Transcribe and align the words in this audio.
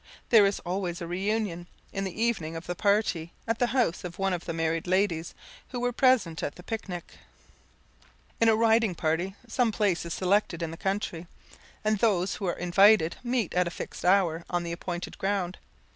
There 0.29 0.47
is 0.47 0.59
always 0.61 0.99
a 0.99 1.05
reunion, 1.05 1.67
in 1.93 2.05
the 2.05 2.19
evening, 2.23 2.55
of 2.55 2.65
the 2.65 2.73
party, 2.73 3.33
at 3.47 3.59
the 3.59 3.67
house 3.67 4.03
of 4.03 4.17
one 4.17 4.33
of 4.33 4.45
the 4.45 4.51
married 4.51 4.87
ladies 4.87 5.35
who 5.69 5.79
were 5.79 5.91
present 5.91 6.41
at 6.41 6.55
the 6.55 6.63
picnic. 6.63 7.13
In 8.39 8.49
a 8.49 8.55
riding 8.55 8.95
party, 8.95 9.35
some 9.47 9.71
place 9.71 10.03
is 10.03 10.15
selected 10.15 10.63
in 10.63 10.71
the 10.71 10.75
country, 10.75 11.27
and 11.83 11.99
those 11.99 12.33
who 12.37 12.47
are 12.47 12.57
invited 12.57 13.17
meet 13.23 13.53
at 13.53 13.67
a 13.67 13.69
fixed 13.69 14.03
hour 14.03 14.43
on 14.49 14.63
the 14.63 14.71
appointed 14.71 15.19
ground. 15.19 15.59